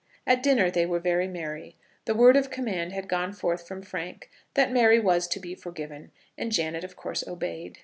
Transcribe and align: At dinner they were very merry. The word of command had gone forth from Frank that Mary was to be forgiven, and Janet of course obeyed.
At 0.25 0.41
dinner 0.41 0.71
they 0.71 0.87
were 0.87 0.99
very 0.99 1.27
merry. 1.27 1.75
The 2.05 2.15
word 2.15 2.35
of 2.35 2.49
command 2.49 2.91
had 2.91 3.07
gone 3.07 3.33
forth 3.33 3.67
from 3.67 3.83
Frank 3.83 4.31
that 4.55 4.71
Mary 4.71 4.99
was 4.99 5.27
to 5.27 5.39
be 5.39 5.53
forgiven, 5.53 6.09
and 6.39 6.51
Janet 6.51 6.83
of 6.83 6.95
course 6.95 7.23
obeyed. 7.27 7.77